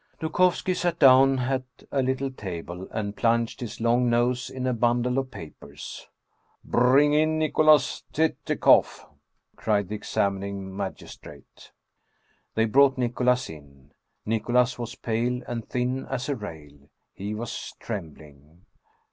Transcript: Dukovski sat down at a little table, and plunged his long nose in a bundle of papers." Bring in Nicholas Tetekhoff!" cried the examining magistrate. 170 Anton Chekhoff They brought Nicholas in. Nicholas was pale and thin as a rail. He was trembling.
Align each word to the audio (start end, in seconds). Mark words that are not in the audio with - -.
Dukovski 0.19 0.73
sat 0.73 0.97
down 0.97 1.37
at 1.37 1.61
a 1.91 2.01
little 2.01 2.31
table, 2.31 2.87
and 2.89 3.15
plunged 3.15 3.59
his 3.61 3.79
long 3.79 4.09
nose 4.09 4.49
in 4.49 4.65
a 4.65 4.73
bundle 4.73 5.19
of 5.19 5.29
papers." 5.29 6.07
Bring 6.63 7.13
in 7.13 7.37
Nicholas 7.37 8.03
Tetekhoff!" 8.11 9.05
cried 9.57 9.89
the 9.89 9.95
examining 9.95 10.75
magistrate. 10.75 11.71
170 12.55 12.55
Anton 12.55 12.55
Chekhoff 12.55 12.55
They 12.55 12.65
brought 12.65 12.97
Nicholas 12.97 13.49
in. 13.51 13.91
Nicholas 14.25 14.79
was 14.79 14.95
pale 14.95 15.43
and 15.47 15.69
thin 15.69 16.07
as 16.07 16.27
a 16.29 16.35
rail. 16.35 16.89
He 17.13 17.35
was 17.35 17.75
trembling. 17.79 18.65